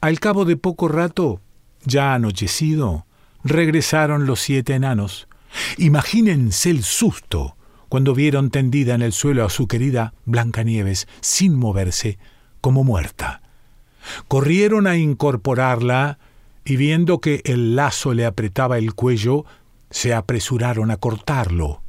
Al 0.00 0.18
cabo 0.18 0.46
de 0.46 0.56
poco 0.56 0.88
rato, 0.88 1.42
ya 1.84 2.14
anochecido, 2.14 3.04
regresaron 3.44 4.26
los 4.26 4.40
siete 4.40 4.74
enanos. 4.74 5.28
Imagínense 5.76 6.70
el 6.70 6.84
susto 6.84 7.56
cuando 7.90 8.14
vieron 8.14 8.50
tendida 8.50 8.94
en 8.94 9.02
el 9.02 9.12
suelo 9.12 9.44
a 9.44 9.50
su 9.50 9.66
querida 9.66 10.14
Blancanieves, 10.24 11.06
sin 11.20 11.54
moverse, 11.54 12.18
como 12.62 12.82
muerta. 12.82 13.42
Corrieron 14.26 14.86
a 14.86 14.96
incorporarla 14.96 16.18
y 16.64 16.76
viendo 16.76 17.20
que 17.20 17.42
el 17.44 17.76
lazo 17.76 18.14
le 18.14 18.24
apretaba 18.24 18.78
el 18.78 18.94
cuello, 18.94 19.44
se 19.90 20.14
apresuraron 20.14 20.90
a 20.90 20.96
cortarlo. 20.96 21.82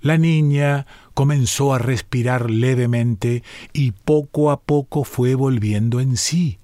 La 0.00 0.18
niña 0.18 0.86
comenzó 1.14 1.72
a 1.72 1.78
respirar 1.78 2.50
levemente 2.50 3.44
y 3.72 3.92
poco 3.92 4.50
a 4.50 4.60
poco 4.60 5.04
fue 5.04 5.36
volviendo 5.36 6.00
en 6.00 6.16
sí. 6.16 6.58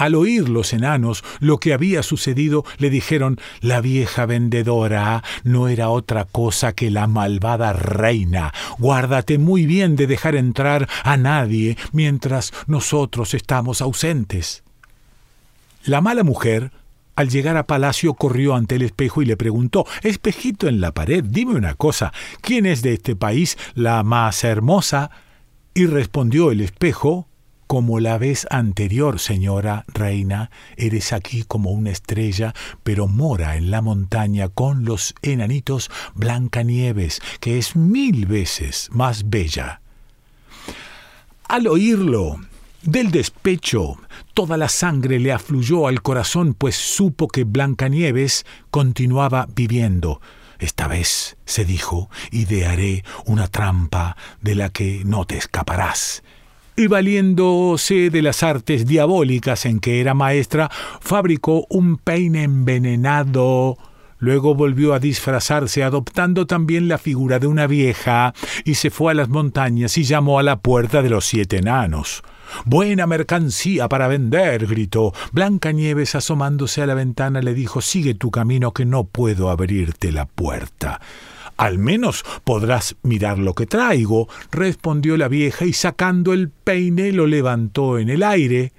Al 0.00 0.14
oír 0.14 0.48
los 0.48 0.72
enanos 0.72 1.22
lo 1.40 1.58
que 1.58 1.74
había 1.74 2.02
sucedido, 2.02 2.64
le 2.78 2.88
dijeron 2.88 3.38
La 3.60 3.82
vieja 3.82 4.24
vendedora 4.24 5.22
no 5.44 5.68
era 5.68 5.90
otra 5.90 6.24
cosa 6.24 6.72
que 6.72 6.90
la 6.90 7.06
malvada 7.06 7.74
reina. 7.74 8.54
Guárdate 8.78 9.36
muy 9.36 9.66
bien 9.66 9.96
de 9.96 10.06
dejar 10.06 10.36
entrar 10.36 10.88
a 11.04 11.18
nadie 11.18 11.76
mientras 11.92 12.54
nosotros 12.66 13.34
estamos 13.34 13.82
ausentes. 13.82 14.62
La 15.84 16.00
mala 16.00 16.24
mujer, 16.24 16.72
al 17.14 17.28
llegar 17.28 17.58
a 17.58 17.66
palacio, 17.66 18.14
corrió 18.14 18.54
ante 18.54 18.76
el 18.76 18.82
espejo 18.82 19.20
y 19.20 19.26
le 19.26 19.36
preguntó 19.36 19.84
Espejito 20.02 20.66
en 20.66 20.80
la 20.80 20.92
pared, 20.92 21.22
dime 21.22 21.56
una 21.56 21.74
cosa, 21.74 22.10
¿quién 22.40 22.64
es 22.64 22.80
de 22.80 22.94
este 22.94 23.16
país 23.16 23.58
la 23.74 24.02
más 24.02 24.44
hermosa? 24.44 25.10
Y 25.74 25.84
respondió 25.84 26.52
el 26.52 26.62
espejo 26.62 27.28
como 27.70 28.00
la 28.00 28.18
vez 28.18 28.48
anterior, 28.50 29.20
señora 29.20 29.84
reina, 29.86 30.50
eres 30.76 31.12
aquí 31.12 31.44
como 31.44 31.70
una 31.70 31.92
estrella, 31.92 32.52
pero 32.82 33.06
mora 33.06 33.54
en 33.54 33.70
la 33.70 33.80
montaña 33.80 34.48
con 34.48 34.84
los 34.84 35.14
enanitos 35.22 35.88
Blancanieves, 36.16 37.22
que 37.38 37.58
es 37.58 37.76
mil 37.76 38.26
veces 38.26 38.88
más 38.90 39.30
bella. 39.30 39.82
Al 41.46 41.68
oírlo, 41.68 42.40
del 42.82 43.12
despecho, 43.12 43.98
toda 44.34 44.56
la 44.56 44.68
sangre 44.68 45.20
le 45.20 45.30
afluyó 45.30 45.86
al 45.86 46.02
corazón, 46.02 46.54
pues 46.54 46.74
supo 46.74 47.28
que 47.28 47.44
Blancanieves 47.44 48.46
continuaba 48.72 49.46
viviendo. 49.54 50.20
Esta 50.58 50.88
vez, 50.88 51.36
se 51.44 51.64
dijo, 51.64 52.10
idearé 52.32 53.04
una 53.26 53.46
trampa 53.46 54.16
de 54.40 54.56
la 54.56 54.70
que 54.70 55.04
no 55.04 55.24
te 55.24 55.36
escaparás 55.36 56.24
y 56.76 56.86
valiéndose 56.86 58.10
de 58.10 58.22
las 58.22 58.42
artes 58.42 58.86
diabólicas 58.86 59.66
en 59.66 59.80
que 59.80 60.00
era 60.00 60.14
maestra, 60.14 60.70
fabricó 61.00 61.66
un 61.68 61.96
peine 61.96 62.44
envenenado. 62.44 63.76
Luego 64.18 64.54
volvió 64.54 64.92
a 64.92 64.98
disfrazarse 64.98 65.82
adoptando 65.82 66.46
también 66.46 66.88
la 66.88 66.98
figura 66.98 67.38
de 67.38 67.46
una 67.46 67.66
vieja 67.66 68.34
y 68.64 68.74
se 68.74 68.90
fue 68.90 69.12
a 69.12 69.14
las 69.14 69.30
montañas 69.30 69.96
y 69.96 70.04
llamó 70.04 70.38
a 70.38 70.42
la 70.42 70.60
puerta 70.60 71.02
de 71.02 71.08
los 71.08 71.24
siete 71.24 71.56
enanos. 71.56 72.22
Buena 72.64 73.06
mercancía 73.06 73.88
para 73.88 74.08
vender, 74.08 74.66
gritó. 74.66 75.14
Blancanieves 75.32 76.14
asomándose 76.14 76.82
a 76.82 76.86
la 76.86 76.94
ventana 76.94 77.40
le 77.40 77.54
dijo 77.54 77.80
Sigue 77.80 78.14
tu 78.14 78.30
camino 78.30 78.72
que 78.72 78.84
no 78.84 79.04
puedo 79.04 79.50
abrirte 79.50 80.12
la 80.12 80.26
puerta. 80.26 81.00
Al 81.60 81.76
menos 81.76 82.24
podrás 82.42 82.96
mirar 83.02 83.38
lo 83.38 83.52
que 83.52 83.66
traigo, 83.66 84.30
respondió 84.50 85.18
la 85.18 85.28
vieja 85.28 85.66
y 85.66 85.74
sacando 85.74 86.32
el 86.32 86.48
peine 86.48 87.12
lo 87.12 87.26
levantó 87.26 87.98
en 87.98 88.08
el 88.08 88.22
aire. 88.22 88.72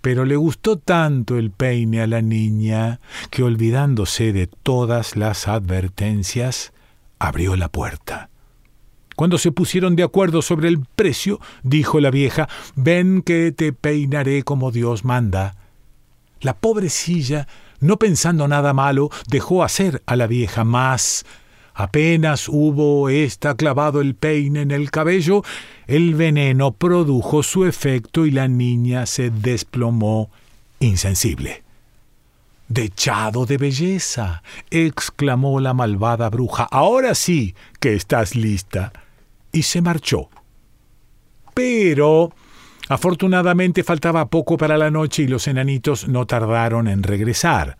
Pero 0.00 0.24
le 0.24 0.34
gustó 0.36 0.78
tanto 0.78 1.36
el 1.36 1.50
peine 1.50 2.00
a 2.00 2.06
la 2.06 2.22
niña 2.22 3.00
que 3.28 3.42
olvidándose 3.42 4.32
de 4.32 4.46
todas 4.46 5.14
las 5.14 5.46
advertencias, 5.46 6.72
abrió 7.18 7.54
la 7.54 7.68
puerta. 7.68 8.30
Cuando 9.14 9.36
se 9.36 9.52
pusieron 9.52 9.94
de 9.94 10.02
acuerdo 10.02 10.40
sobre 10.40 10.68
el 10.68 10.80
precio, 10.80 11.38
dijo 11.62 12.00
la 12.00 12.10
vieja, 12.10 12.48
ven 12.76 13.20
que 13.20 13.52
te 13.52 13.74
peinaré 13.74 14.42
como 14.42 14.70
Dios 14.70 15.04
manda. 15.04 15.54
La 16.40 16.56
pobrecilla, 16.56 17.46
no 17.78 17.98
pensando 17.98 18.48
nada 18.48 18.72
malo, 18.72 19.10
dejó 19.28 19.62
hacer 19.62 20.02
a 20.06 20.16
la 20.16 20.26
vieja 20.26 20.64
más 20.64 21.26
Apenas 21.80 22.46
hubo 22.46 23.08
ésta 23.08 23.54
clavado 23.54 24.02
el 24.02 24.14
peine 24.14 24.60
en 24.60 24.70
el 24.70 24.90
cabello, 24.90 25.42
el 25.86 26.14
veneno 26.14 26.72
produjo 26.72 27.42
su 27.42 27.64
efecto 27.64 28.26
y 28.26 28.30
la 28.30 28.48
niña 28.48 29.06
se 29.06 29.30
desplomó 29.30 30.28
insensible. 30.78 31.62
Dechado 32.68 33.46
de 33.46 33.56
belleza, 33.56 34.42
exclamó 34.70 35.58
la 35.58 35.72
malvada 35.72 36.28
bruja, 36.28 36.68
ahora 36.70 37.14
sí 37.14 37.54
que 37.80 37.94
estás 37.94 38.36
lista. 38.36 38.92
Y 39.50 39.62
se 39.62 39.80
marchó. 39.80 40.28
Pero 41.54 42.30
afortunadamente 42.90 43.84
faltaba 43.84 44.26
poco 44.26 44.58
para 44.58 44.76
la 44.76 44.90
noche 44.90 45.22
y 45.22 45.28
los 45.28 45.48
enanitos 45.48 46.08
no 46.08 46.26
tardaron 46.26 46.88
en 46.88 47.02
regresar. 47.02 47.78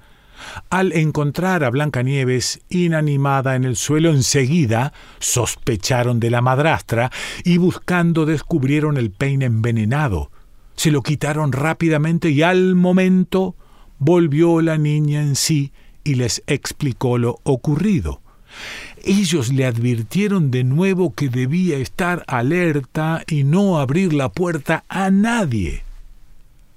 Al 0.71 0.93
encontrar 0.93 1.65
a 1.65 1.71
Blancanieves 1.71 2.61
inanimada 2.69 3.57
en 3.57 3.65
el 3.65 3.77
suelo, 3.77 4.11
enseguida 4.11 4.93
sospecharon 5.19 6.21
de 6.21 6.31
la 6.31 6.41
madrastra 6.41 7.11
y 7.45 7.59
buscando 7.59 8.27
descubrieron 8.27 8.97
el 8.97 9.11
peine 9.11 9.47
envenenado. 9.47 10.31
Se 10.77 10.91
lo 10.91 11.03
quitaron 11.03 11.53
rápidamente 11.53 12.31
y 12.31 12.43
al 12.43 12.75
momento 12.75 13.55
volvió 13.99 14.61
la 14.63 14.79
niña 14.79 15.21
en 15.21 15.37
sí 15.37 15.73
y 16.05 16.15
les 16.15 16.43
explicó 16.47 17.19
lo 17.19 17.39
ocurrido. 17.43 18.23
Ellos 19.05 19.53
le 19.53 19.67
advirtieron 19.67 20.51
de 20.51 20.65
nuevo 20.65 21.15
que 21.15 21.29
debía 21.29 21.79
estar 21.79 22.25
alerta 22.27 23.23
y 23.29 23.45
no 23.45 23.79
abrir 23.79 24.13
la 24.13 24.31
puerta 24.31 24.85
a 24.89 25.11
nadie. 25.11 25.85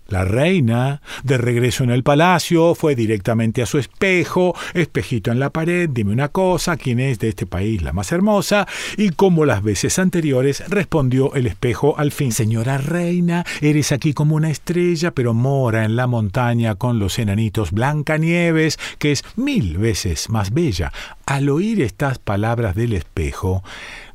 La 0.07 0.25
reina, 0.25 1.01
de 1.23 1.37
regreso 1.37 1.83
en 1.83 1.89
el 1.89 2.03
palacio, 2.03 2.75
fue 2.75 2.93
directamente 2.95 3.61
a 3.61 3.65
su 3.65 3.77
espejo, 3.77 4.53
espejito 4.73 5.31
en 5.31 5.39
la 5.39 5.49
pared, 5.49 5.89
dime 5.89 6.11
una 6.11 6.27
cosa, 6.27 6.77
¿quién 6.77 6.99
es 6.99 7.19
de 7.19 7.29
este 7.29 7.45
país 7.45 7.81
la 7.81 7.93
más 7.93 8.11
hermosa? 8.11 8.67
Y 8.97 9.11
como 9.11 9.45
las 9.45 9.63
veces 9.63 9.97
anteriores, 9.99 10.63
respondió 10.67 11.33
el 11.35 11.47
espejo 11.47 11.97
al 11.97 12.11
fin, 12.11 12.31
Señora 12.31 12.77
reina, 12.77 13.45
eres 13.61 13.91
aquí 13.91 14.13
como 14.13 14.35
una 14.35 14.49
estrella, 14.49 15.11
pero 15.11 15.33
mora 15.33 15.85
en 15.85 15.95
la 15.95 16.05
montaña 16.05 16.75
con 16.75 16.99
los 16.99 17.17
enanitos 17.17 17.71
Blancanieves, 17.71 18.77
que 18.99 19.13
es 19.13 19.23
mil 19.35 19.77
veces 19.77 20.29
más 20.29 20.51
bella. 20.51 20.91
Al 21.25 21.49
oír 21.49 21.81
estas 21.81 22.19
palabras 22.19 22.75
del 22.75 22.93
espejo, 22.93 23.63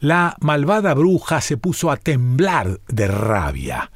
la 0.01 0.37
malvada 0.41 0.95
bruja 0.95 1.41
se 1.41 1.57
puso 1.57 1.91
a 1.91 1.97
temblar 1.97 2.81
de 2.89 3.09
rabia. 3.09 3.91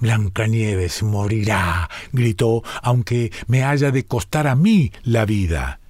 Blancanieves 0.00 1.02
morirá, 1.02 1.88
gritó, 2.12 2.62
aunque 2.82 3.32
me 3.46 3.64
haya 3.64 3.90
de 3.90 4.04
costar 4.04 4.46
a 4.46 4.54
mí 4.54 4.92
la 5.02 5.24
vida. 5.24 5.80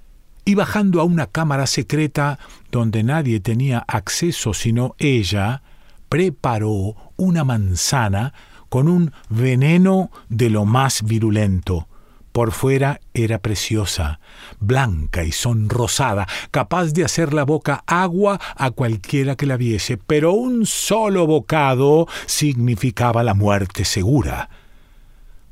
Y 0.44 0.54
bajando 0.54 1.00
a 1.00 1.04
una 1.04 1.26
cámara 1.26 1.66
secreta 1.66 2.38
donde 2.70 3.02
nadie 3.02 3.40
tenía 3.40 3.84
acceso 3.86 4.54
sino 4.54 4.94
ella, 4.98 5.62
preparó 6.08 6.96
una 7.16 7.44
manzana 7.44 8.32
con 8.68 8.88
un 8.88 9.12
veneno 9.28 10.10
de 10.28 10.50
lo 10.50 10.64
más 10.64 11.02
virulento. 11.02 11.86
Por 12.32 12.52
fuera 12.52 13.00
era 13.14 13.38
preciosa, 13.38 14.20
blanca 14.60 15.24
y 15.24 15.32
sonrosada, 15.32 16.26
capaz 16.50 16.92
de 16.92 17.04
hacer 17.04 17.34
la 17.34 17.44
boca 17.44 17.82
agua 17.86 18.38
a 18.56 18.70
cualquiera 18.70 19.36
que 19.36 19.46
la 19.46 19.56
viese, 19.56 19.96
pero 19.96 20.32
un 20.32 20.66
solo 20.66 21.26
bocado 21.26 22.06
significaba 22.26 23.22
la 23.22 23.34
muerte 23.34 23.84
segura. 23.84 24.50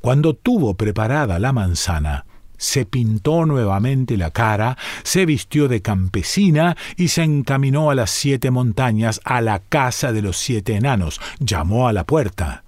Cuando 0.01 0.33
tuvo 0.35 0.75
preparada 0.75 1.39
la 1.39 1.51
manzana, 1.51 2.25
se 2.57 2.85
pintó 2.85 3.45
nuevamente 3.45 4.17
la 4.17 4.31
cara, 4.31 4.77
se 5.03 5.25
vistió 5.25 5.67
de 5.67 5.81
campesina 5.81 6.75
y 6.95 7.09
se 7.09 7.23
encaminó 7.23 7.91
a 7.91 7.95
las 7.95 8.09
siete 8.09 8.51
montañas, 8.51 9.21
a 9.23 9.41
la 9.41 9.59
casa 9.59 10.11
de 10.11 10.21
los 10.21 10.37
siete 10.37 10.75
enanos. 10.75 11.21
Llamó 11.39 11.87
a 11.87 11.93
la 11.93 12.03
puerta. 12.03 12.63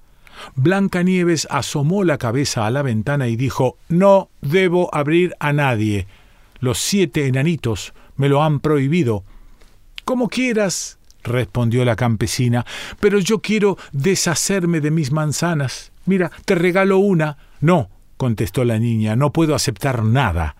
Blancanieves 0.56 1.48
asomó 1.50 2.04
la 2.04 2.18
cabeza 2.18 2.66
a 2.66 2.72
la 2.72 2.82
ventana 2.82 3.28
y 3.28 3.36
dijo 3.36 3.78
No 3.88 4.30
debo 4.42 4.94
abrir 4.94 5.36
a 5.40 5.54
nadie. 5.54 6.08
Los 6.60 6.80
siete 6.80 7.28
enanitos 7.28 7.94
me 8.16 8.30
lo 8.30 8.44
han 8.44 8.60
prohibido. 8.60 9.24
Como 10.06 10.28
quieras, 10.28 11.00
respondió 11.24 11.86
la 11.86 11.96
campesina, 11.96 12.66
pero 13.00 13.20
yo 13.20 13.40
quiero 13.40 13.78
deshacerme 13.92 14.82
de 14.82 14.92
mis 14.92 15.12
manzanas. 15.12 15.92
Mira, 16.06 16.32
te 16.46 16.56
regalo 16.56 16.98
una. 16.98 17.38
No, 17.62 17.90
contestó 18.18 18.64
la 18.64 18.80
niña, 18.80 19.16
no 19.16 19.32
puedo 19.32 19.56
aceptar 19.56 20.04
nada. 20.04 20.56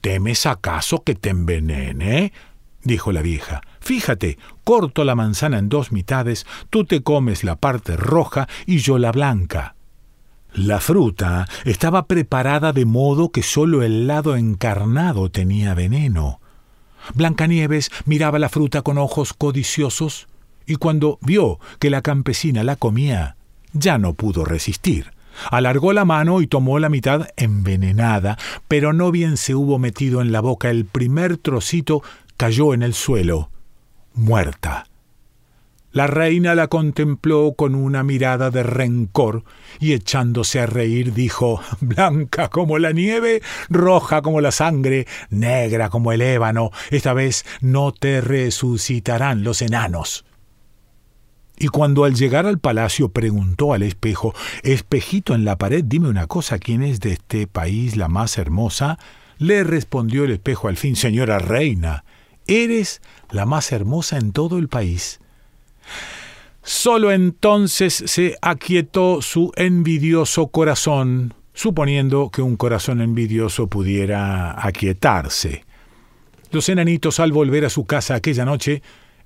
¿Temes 0.00 0.46
acaso 0.46 1.02
que 1.04 1.14
te 1.14 1.30
envenene? 1.30 2.32
dijo 2.82 3.12
la 3.12 3.22
vieja. 3.22 3.60
Fíjate, 3.82 4.38
corto 4.62 5.04
la 5.04 5.16
manzana 5.16 5.58
en 5.58 5.68
dos 5.68 5.90
mitades, 5.90 6.46
tú 6.70 6.84
te 6.84 7.02
comes 7.02 7.42
la 7.42 7.56
parte 7.56 7.96
roja 7.96 8.48
y 8.64 8.78
yo 8.78 8.96
la 8.96 9.10
blanca. 9.10 9.74
La 10.54 10.78
fruta 10.78 11.48
estaba 11.64 12.06
preparada 12.06 12.72
de 12.72 12.84
modo 12.84 13.30
que 13.30 13.42
sólo 13.42 13.82
el 13.82 14.06
lado 14.06 14.36
encarnado 14.36 15.30
tenía 15.30 15.74
veneno. 15.74 16.40
Blancanieves 17.14 17.90
miraba 18.04 18.38
la 18.38 18.48
fruta 18.48 18.82
con 18.82 18.98
ojos 18.98 19.32
codiciosos 19.32 20.28
y 20.64 20.76
cuando 20.76 21.18
vio 21.20 21.58
que 21.80 21.90
la 21.90 22.02
campesina 22.02 22.62
la 22.62 22.76
comía, 22.76 23.34
ya 23.72 23.98
no 23.98 24.14
pudo 24.14 24.44
resistir. 24.44 25.10
Alargó 25.50 25.92
la 25.92 26.04
mano 26.04 26.40
y 26.40 26.46
tomó 26.46 26.78
la 26.78 26.88
mitad 26.88 27.30
envenenada, 27.36 28.38
pero 28.68 28.92
no 28.92 29.10
bien 29.10 29.36
se 29.36 29.56
hubo 29.56 29.80
metido 29.80 30.22
en 30.22 30.30
la 30.30 30.40
boca 30.40 30.70
el 30.70 30.84
primer 30.84 31.36
trocito, 31.36 32.02
cayó 32.36 32.74
en 32.74 32.84
el 32.84 32.94
suelo 32.94 33.48
muerta. 34.14 34.86
La 35.92 36.06
reina 36.06 36.54
la 36.54 36.68
contempló 36.68 37.52
con 37.54 37.74
una 37.74 38.02
mirada 38.02 38.50
de 38.50 38.62
rencor 38.62 39.44
y 39.78 39.92
echándose 39.92 40.58
a 40.58 40.64
reír 40.64 41.12
dijo 41.12 41.60
Blanca 41.80 42.48
como 42.48 42.78
la 42.78 42.92
nieve, 42.92 43.42
roja 43.68 44.22
como 44.22 44.40
la 44.40 44.52
sangre, 44.52 45.06
negra 45.28 45.90
como 45.90 46.12
el 46.12 46.22
ébano, 46.22 46.70
esta 46.90 47.12
vez 47.12 47.44
no 47.60 47.92
te 47.92 48.22
resucitarán 48.22 49.44
los 49.44 49.60
enanos. 49.60 50.24
Y 51.58 51.68
cuando 51.68 52.04
al 52.04 52.14
llegar 52.14 52.46
al 52.46 52.58
palacio 52.58 53.10
preguntó 53.10 53.74
al 53.74 53.82
espejo 53.82 54.34
Espejito 54.62 55.34
en 55.34 55.44
la 55.44 55.58
pared, 55.58 55.84
dime 55.84 56.08
una 56.08 56.26
cosa, 56.26 56.58
¿quién 56.58 56.82
es 56.82 57.00
de 57.00 57.12
este 57.12 57.46
país 57.46 57.96
la 57.96 58.08
más 58.08 58.38
hermosa? 58.38 58.98
Le 59.36 59.62
respondió 59.62 60.24
el 60.24 60.30
espejo 60.30 60.68
al 60.68 60.78
fin 60.78 60.96
Señora 60.96 61.38
reina, 61.38 62.04
Eres 62.46 63.00
la 63.30 63.46
más 63.46 63.72
hermosa 63.72 64.18
en 64.18 64.32
todo 64.32 64.58
el 64.58 64.68
país. 64.68 65.20
Solo 66.62 67.10
entonces 67.10 68.04
se 68.06 68.36
aquietó 68.40 69.20
su 69.20 69.52
envidioso 69.56 70.48
corazón, 70.48 71.34
suponiendo 71.54 72.30
que 72.30 72.40
un 72.40 72.56
corazón 72.56 73.00
envidioso 73.00 73.66
pudiera 73.66 74.64
aquietarse. 74.64 75.64
Los 76.52 76.68
enanitos 76.68 77.18
al 77.18 77.32
volver 77.32 77.64
a 77.64 77.70
su 77.70 77.84
casa 77.84 78.14
aquella 78.14 78.44
noche 78.44 78.82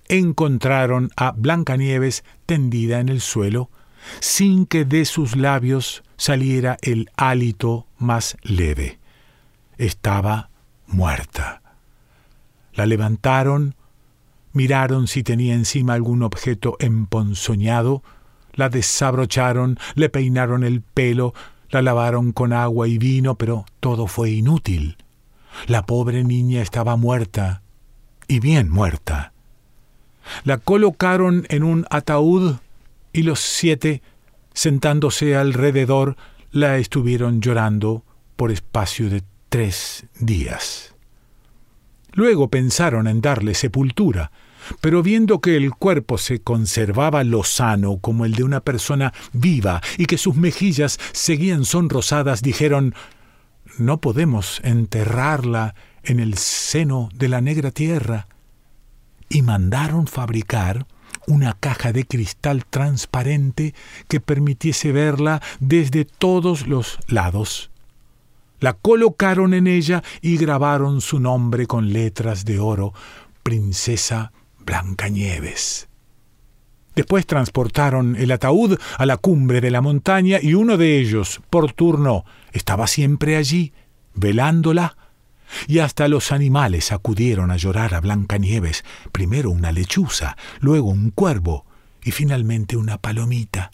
encontraron 0.08 1.10
a 1.16 1.32
Blancanieves 1.32 2.24
tendida 2.46 3.00
en 3.00 3.08
el 3.08 3.20
suelo, 3.20 3.70
sin 4.20 4.66
que 4.66 4.84
de 4.84 5.04
sus 5.04 5.36
labios 5.36 6.04
saliera 6.16 6.78
el 6.80 7.10
hálito 7.16 7.86
más 7.98 8.36
leve. 8.42 8.98
Estaba 9.76 10.50
muerta. 10.86 11.65
La 12.76 12.86
levantaron, 12.86 13.74
miraron 14.52 15.08
si 15.08 15.22
tenía 15.22 15.54
encima 15.54 15.94
algún 15.94 16.22
objeto 16.22 16.76
emponzoñado, 16.78 18.02
la 18.52 18.68
desabrocharon, 18.68 19.78
le 19.94 20.08
peinaron 20.08 20.62
el 20.62 20.80
pelo, 20.82 21.34
la 21.70 21.82
lavaron 21.82 22.32
con 22.32 22.52
agua 22.52 22.86
y 22.86 22.98
vino, 22.98 23.34
pero 23.36 23.66
todo 23.80 24.06
fue 24.06 24.30
inútil. 24.30 24.96
La 25.66 25.84
pobre 25.84 26.22
niña 26.22 26.62
estaba 26.62 26.96
muerta, 26.96 27.62
y 28.28 28.40
bien 28.40 28.70
muerta. 28.70 29.32
La 30.44 30.58
colocaron 30.58 31.46
en 31.48 31.62
un 31.62 31.86
ataúd 31.90 32.56
y 33.12 33.22
los 33.22 33.40
siete, 33.40 34.02
sentándose 34.52 35.36
alrededor, 35.36 36.16
la 36.50 36.78
estuvieron 36.78 37.40
llorando 37.40 38.04
por 38.36 38.50
espacio 38.50 39.08
de 39.08 39.22
tres 39.48 40.06
días. 40.18 40.95
Luego 42.16 42.48
pensaron 42.48 43.08
en 43.08 43.20
darle 43.20 43.52
sepultura, 43.52 44.32
pero 44.80 45.02
viendo 45.02 45.42
que 45.42 45.58
el 45.58 45.72
cuerpo 45.72 46.16
se 46.16 46.40
conservaba 46.40 47.22
lozano 47.24 47.98
como 47.98 48.24
el 48.24 48.32
de 48.32 48.42
una 48.42 48.60
persona 48.60 49.12
viva 49.34 49.82
y 49.98 50.06
que 50.06 50.16
sus 50.16 50.34
mejillas 50.34 50.98
seguían 51.12 51.66
sonrosadas, 51.66 52.40
dijeron 52.40 52.94
No 53.76 54.00
podemos 54.00 54.62
enterrarla 54.64 55.74
en 56.04 56.18
el 56.18 56.38
seno 56.38 57.10
de 57.14 57.28
la 57.28 57.42
negra 57.42 57.70
tierra. 57.70 58.28
Y 59.28 59.42
mandaron 59.42 60.06
fabricar 60.06 60.86
una 61.26 61.52
caja 61.52 61.92
de 61.92 62.06
cristal 62.06 62.64
transparente 62.64 63.74
que 64.08 64.20
permitiese 64.20 64.90
verla 64.90 65.42
desde 65.60 66.06
todos 66.06 66.66
los 66.66 66.98
lados. 67.08 67.70
La 68.60 68.72
colocaron 68.74 69.54
en 69.54 69.66
ella 69.66 70.02
y 70.20 70.36
grabaron 70.36 71.00
su 71.00 71.20
nombre 71.20 71.66
con 71.66 71.92
letras 71.92 72.44
de 72.44 72.58
oro, 72.58 72.92
Princesa 73.42 74.32
Blancanieves. 74.64 75.88
Después 76.94 77.26
transportaron 77.26 78.16
el 78.16 78.32
ataúd 78.32 78.78
a 78.96 79.04
la 79.04 79.18
cumbre 79.18 79.60
de 79.60 79.70
la 79.70 79.82
montaña 79.82 80.38
y 80.40 80.54
uno 80.54 80.78
de 80.78 80.98
ellos, 80.98 81.42
por 81.50 81.72
turno, 81.72 82.24
estaba 82.52 82.86
siempre 82.86 83.36
allí, 83.36 83.74
velándola, 84.14 84.96
y 85.68 85.78
hasta 85.80 86.08
los 86.08 86.32
animales 86.32 86.92
acudieron 86.92 87.50
a 87.50 87.56
llorar 87.56 87.94
a 87.94 88.00
Blancanieves, 88.00 88.84
primero 89.12 89.50
una 89.50 89.72
lechuza, 89.72 90.36
luego 90.60 90.88
un 90.88 91.10
cuervo 91.10 91.66
y 92.02 92.12
finalmente 92.12 92.78
una 92.78 92.98
palomita. 92.98 93.70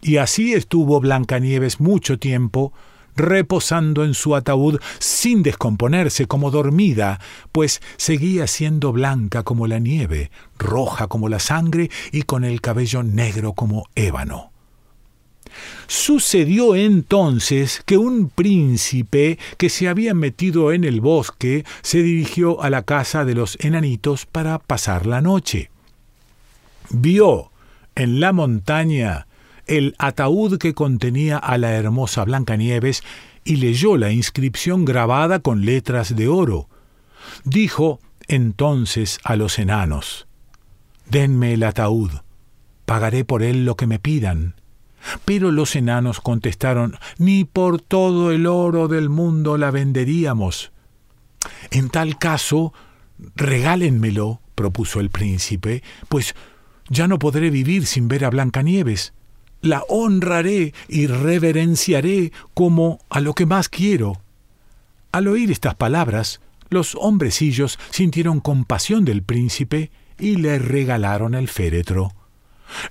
Y 0.00 0.16
así 0.16 0.54
estuvo 0.54 1.00
Blancanieves 1.00 1.80
mucho 1.80 2.18
tiempo, 2.18 2.72
reposando 3.20 4.04
en 4.04 4.14
su 4.14 4.34
ataúd 4.34 4.80
sin 4.98 5.42
descomponerse 5.42 6.26
como 6.26 6.50
dormida, 6.50 7.20
pues 7.52 7.80
seguía 7.96 8.46
siendo 8.46 8.92
blanca 8.92 9.42
como 9.42 9.66
la 9.66 9.78
nieve, 9.78 10.30
roja 10.58 11.06
como 11.06 11.28
la 11.28 11.38
sangre 11.38 11.90
y 12.12 12.22
con 12.22 12.44
el 12.44 12.60
cabello 12.60 13.02
negro 13.02 13.52
como 13.52 13.84
ébano. 13.94 14.50
Sucedió 15.86 16.76
entonces 16.76 17.82
que 17.84 17.98
un 17.98 18.28
príncipe 18.28 19.38
que 19.56 19.68
se 19.68 19.88
había 19.88 20.14
metido 20.14 20.72
en 20.72 20.84
el 20.84 21.00
bosque 21.00 21.64
se 21.82 22.02
dirigió 22.02 22.62
a 22.62 22.70
la 22.70 22.82
casa 22.82 23.24
de 23.24 23.34
los 23.34 23.58
enanitos 23.60 24.26
para 24.26 24.58
pasar 24.58 25.06
la 25.06 25.20
noche. 25.20 25.70
Vio 26.90 27.50
en 27.96 28.20
la 28.20 28.32
montaña 28.32 29.26
el 29.70 29.94
ataúd 29.98 30.58
que 30.58 30.74
contenía 30.74 31.38
a 31.38 31.56
la 31.56 31.70
hermosa 31.70 32.24
Blancanieves 32.24 33.04
y 33.44 33.56
leyó 33.56 33.96
la 33.96 34.10
inscripción 34.10 34.84
grabada 34.84 35.38
con 35.38 35.64
letras 35.64 36.16
de 36.16 36.26
oro. 36.26 36.68
Dijo 37.44 38.00
entonces 38.26 39.20
a 39.22 39.36
los 39.36 39.60
enanos, 39.60 40.26
Denme 41.08 41.54
el 41.54 41.62
ataúd, 41.62 42.10
pagaré 42.84 43.24
por 43.24 43.44
él 43.44 43.64
lo 43.64 43.76
que 43.76 43.86
me 43.86 44.00
pidan. 44.00 44.56
Pero 45.24 45.52
los 45.52 45.76
enanos 45.76 46.20
contestaron, 46.20 46.96
Ni 47.18 47.44
por 47.44 47.80
todo 47.80 48.32
el 48.32 48.48
oro 48.48 48.88
del 48.88 49.08
mundo 49.08 49.56
la 49.56 49.70
venderíamos. 49.70 50.72
En 51.70 51.90
tal 51.90 52.18
caso, 52.18 52.74
regálenmelo, 53.36 54.40
propuso 54.56 54.98
el 54.98 55.10
príncipe, 55.10 55.84
pues 56.08 56.34
ya 56.88 57.06
no 57.06 57.20
podré 57.20 57.50
vivir 57.50 57.86
sin 57.86 58.08
ver 58.08 58.24
a 58.24 58.30
Blancanieves. 58.30 59.12
La 59.62 59.84
honraré 59.88 60.74
y 60.88 61.06
reverenciaré 61.06 62.32
como 62.54 62.98
a 63.10 63.20
lo 63.20 63.34
que 63.34 63.46
más 63.46 63.68
quiero. 63.68 64.20
Al 65.12 65.28
oír 65.28 65.50
estas 65.50 65.74
palabras, 65.74 66.40
los 66.70 66.94
hombrecillos 66.94 67.78
sintieron 67.90 68.40
compasión 68.40 69.04
del 69.04 69.22
príncipe 69.22 69.90
y 70.18 70.36
le 70.36 70.58
regalaron 70.58 71.34
el 71.34 71.48
féretro. 71.48 72.12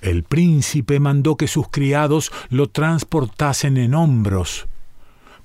El 0.02 0.24
príncipe 0.24 1.00
mandó 1.00 1.36
que 1.36 1.48
sus 1.48 1.68
criados 1.68 2.30
lo 2.50 2.68
transportasen 2.68 3.78
en 3.78 3.94
hombros. 3.94 4.66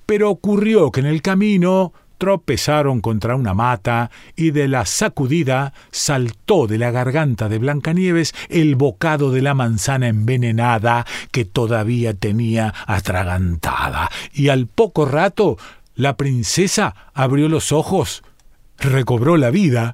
Pero 0.06 0.30
ocurrió 0.30 0.92
que 0.92 1.00
en 1.00 1.06
el 1.06 1.22
camino 1.22 1.94
tropezaron 2.18 3.02
contra 3.02 3.36
una 3.36 3.54
mata 3.54 4.12
y 4.36 4.52
de 4.52 4.68
la 4.68 4.86
sacudida 4.86 5.74
saltó 5.92 6.68
de 6.68 6.78
la 6.78 6.92
garganta 6.92 7.50
de 7.50 7.58
Blancanieves 7.58 8.34
el 8.50 8.76
bocado 8.76 9.32
de 9.32 9.42
la 9.42 9.54
manzana 9.54 10.08
envenenada 10.08 11.06
que 11.32 11.46
todavía 11.46 12.14
tenía 12.14 12.74
atragantada, 12.88 14.10
y 14.34 14.50
al 14.50 14.68
poco 14.68 15.06
rato 15.06 15.58
la 15.96 16.18
princesa 16.18 16.96
abrió 17.14 17.50
los 17.50 17.72
ojos, 17.72 18.24
recobró 18.78 19.38
la 19.38 19.50
vida, 19.50 19.94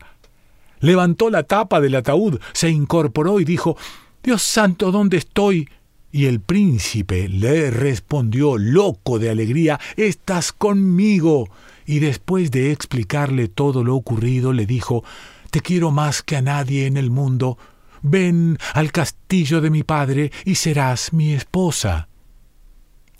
levantó 0.79 1.29
la 1.29 1.43
tapa 1.43 1.79
del 1.79 1.95
ataúd, 1.95 2.39
se 2.53 2.69
incorporó 2.69 3.39
y 3.39 3.45
dijo 3.45 3.77
Dios 4.23 4.43
santo, 4.43 4.91
¿dónde 4.91 5.17
estoy? 5.17 5.67
Y 6.11 6.25
el 6.25 6.41
príncipe 6.41 7.29
le 7.29 7.71
respondió, 7.71 8.57
loco 8.57 9.17
de 9.17 9.29
alegría, 9.29 9.79
Estás 9.95 10.51
conmigo. 10.51 11.49
Y 11.91 11.99
después 11.99 12.51
de 12.51 12.71
explicarle 12.71 13.49
todo 13.49 13.83
lo 13.83 13.97
ocurrido, 13.97 14.53
le 14.53 14.65
dijo, 14.65 15.03
Te 15.49 15.59
quiero 15.59 15.91
más 15.91 16.21
que 16.21 16.37
a 16.37 16.41
nadie 16.41 16.85
en 16.85 16.95
el 16.95 17.09
mundo. 17.11 17.57
Ven 18.01 18.57
al 18.73 18.93
castillo 18.93 19.59
de 19.59 19.71
mi 19.71 19.83
padre 19.83 20.31
y 20.45 20.55
serás 20.55 21.11
mi 21.11 21.33
esposa. 21.33 22.07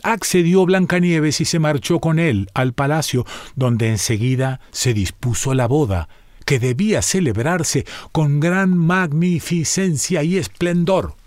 Accedió 0.04 0.66
Blancanieves 0.66 1.42
y 1.42 1.46
se 1.46 1.60
marchó 1.60 2.00
con 2.00 2.18
él 2.18 2.48
al 2.54 2.72
palacio, 2.72 3.26
donde 3.58 3.90
enseguida 3.90 4.62
se 4.72 4.94
dispuso 4.94 5.54
la 5.54 5.68
boda 5.68 6.08
que 6.46 6.58
debía 6.58 7.02
celebrarse 7.02 7.86
con 8.14 8.40
gran 8.40 8.78
magnificencia 8.78 10.24
y 10.24 10.38
esplendor. 10.38 11.18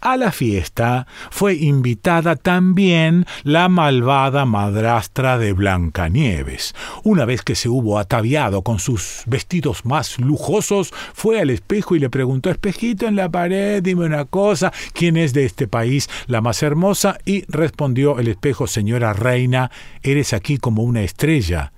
A 0.00 0.16
la 0.16 0.30
fiesta 0.30 1.08
fue 1.30 1.54
invitada 1.54 2.36
también 2.36 3.26
la 3.42 3.68
malvada 3.68 4.44
madrastra 4.44 5.38
de 5.38 5.52
Blancanieves. 5.52 6.72
Una 7.02 7.24
vez 7.24 7.42
que 7.42 7.56
se 7.56 7.68
hubo 7.68 7.98
ataviado 7.98 8.62
con 8.62 8.78
sus 8.78 9.22
vestidos 9.26 9.84
más 9.84 10.20
lujosos, 10.20 10.94
fue 11.14 11.40
al 11.40 11.50
espejo 11.50 11.96
y 11.96 11.98
le 11.98 12.10
preguntó 12.10 12.48
Espejito 12.48 13.08
en 13.08 13.16
la 13.16 13.28
pared, 13.28 13.82
dime 13.82 14.06
una 14.06 14.24
cosa, 14.24 14.72
¿quién 14.92 15.16
es 15.16 15.32
de 15.32 15.44
este 15.44 15.66
país 15.66 16.08
la 16.28 16.40
más 16.40 16.62
hermosa? 16.62 17.18
Y 17.24 17.44
respondió 17.48 18.20
el 18.20 18.28
espejo, 18.28 18.68
señora 18.68 19.14
reina, 19.14 19.72
eres 20.04 20.32
aquí 20.32 20.58
como 20.58 20.84
una 20.84 21.02
estrella. 21.02 21.72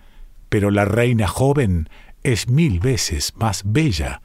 Pero 0.51 0.71
la 0.71 0.85
reina 0.85 1.27
joven 1.27 1.89
es 2.23 2.49
mil 2.49 2.81
veces 2.81 3.33
más 3.37 3.63
bella. 3.65 4.21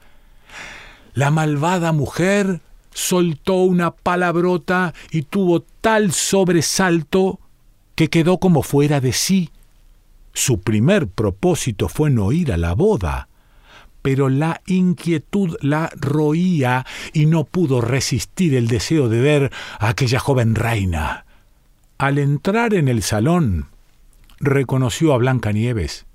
La 1.14 1.30
malvada 1.30 1.92
mujer 1.92 2.60
soltó 2.96 3.56
una 3.56 3.90
palabrota 3.90 4.94
y 5.10 5.22
tuvo 5.22 5.60
tal 5.60 6.12
sobresalto 6.12 7.38
que 7.94 8.08
quedó 8.08 8.38
como 8.38 8.62
fuera 8.62 9.02
de 9.02 9.12
sí. 9.12 9.50
Su 10.32 10.62
primer 10.62 11.06
propósito 11.06 11.90
fue 11.90 12.08
no 12.08 12.32
ir 12.32 12.52
a 12.52 12.56
la 12.56 12.74
boda, 12.74 13.28
pero 14.00 14.30
la 14.30 14.62
inquietud 14.66 15.58
la 15.60 15.90
roía 15.94 16.86
y 17.12 17.26
no 17.26 17.44
pudo 17.44 17.82
resistir 17.82 18.54
el 18.54 18.66
deseo 18.66 19.10
de 19.10 19.20
ver 19.20 19.52
a 19.78 19.90
aquella 19.90 20.18
joven 20.18 20.54
reina. 20.54 21.26
Al 21.98 22.16
entrar 22.16 22.72
en 22.72 22.88
el 22.88 23.02
salón, 23.02 23.68
reconoció 24.40 25.12
a 25.12 25.18
Blanca 25.18 25.52
Nieves 25.52 26.06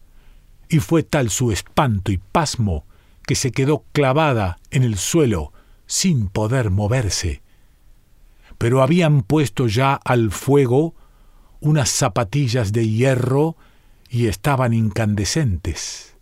y 0.67 0.79
fue 0.79 1.03
tal 1.03 1.29
su 1.29 1.51
espanto 1.51 2.11
y 2.11 2.17
pasmo 2.17 2.85
que 3.27 3.35
se 3.35 3.51
quedó 3.51 3.83
clavada 3.93 4.57
en 4.71 4.81
el 4.81 4.97
suelo 4.97 5.53
sin 5.91 6.29
poder 6.29 6.69
moverse. 6.69 7.41
Pero 8.57 8.81
habían 8.81 9.23
puesto 9.23 9.67
ya 9.67 9.95
al 9.95 10.31
fuego 10.31 10.95
unas 11.59 11.89
zapatillas 11.89 12.71
de 12.71 12.87
hierro 12.87 13.57
y 14.09 14.27
estaban 14.27 14.73
incandescentes. 14.73 16.15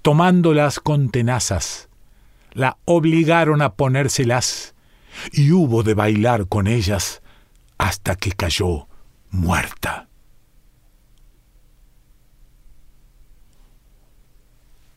Tomándolas 0.00 0.80
con 0.80 1.10
tenazas, 1.10 1.90
la 2.54 2.78
obligaron 2.86 3.60
a 3.60 3.74
ponérselas 3.74 4.74
y 5.32 5.52
hubo 5.52 5.82
de 5.82 5.92
bailar 5.92 6.48
con 6.48 6.66
ellas 6.66 7.20
hasta 7.76 8.16
que 8.16 8.32
cayó 8.32 8.88
muerta. 9.28 10.08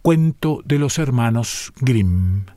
Cuento 0.01 0.61
de 0.63 0.79
los 0.79 0.97
hermanos 0.97 1.73
Grimm. 1.81 2.56